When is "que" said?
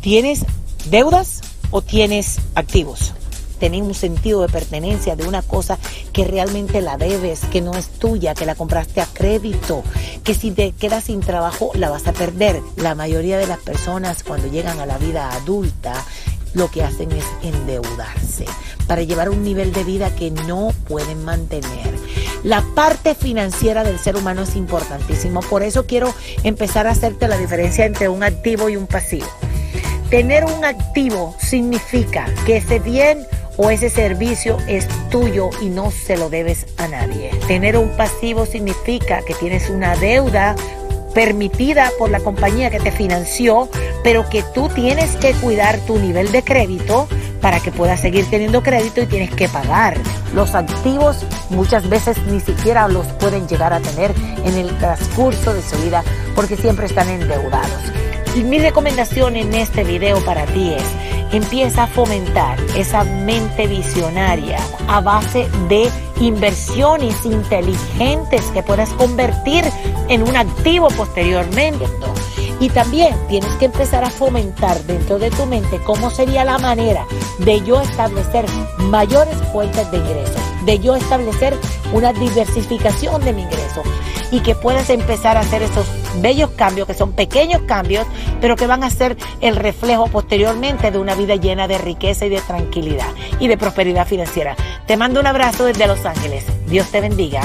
6.14-6.24, 7.52-7.60, 8.32-8.46, 10.24-10.32, 16.70-16.82, 20.16-20.30, 32.44-32.56, 39.22-39.34, 42.70-42.80, 44.28-44.42, 45.14-45.32, 47.60-47.70, 49.30-49.48, 68.52-68.62, 73.54-73.64, 84.40-84.54, 86.86-86.94, 88.56-88.66